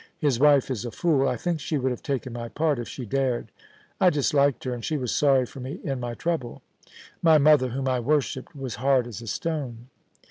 His 0.17 0.39
wife 0.39 0.71
is 0.71 0.83
a 0.83 0.89
fool. 0.89 1.27
I 1.29 1.35
think 1.37 1.59
she 1.59 1.77
would 1.77 1.91
have 1.91 2.01
taken 2.01 2.33
my 2.33 2.49
part 2.49 2.79
if 2.79 2.87
she 2.89 3.05
dared. 3.05 3.51
I 3.99 4.09
disliked 4.09 4.63
her, 4.63 4.73
and 4.73 4.83
she 4.83 4.97
was 4.97 5.13
sorry 5.13 5.45
for 5.45 5.59
me 5.59 5.79
in 5.83 5.99
my 5.99 6.15
trouble. 6.15 6.63
My 7.21 7.37
mother, 7.37 7.67
whom 7.69 7.87
I 7.87 7.99
worshipped, 7.99 8.55
was 8.55 8.73
hard 8.81 9.05
as 9.05 9.21
a 9.21 9.27
stone. 9.27 9.89